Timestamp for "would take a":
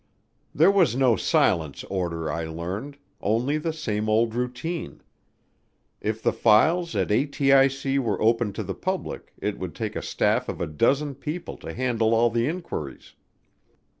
9.59-10.01